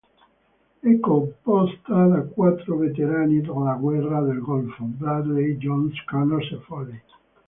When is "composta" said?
0.99-2.07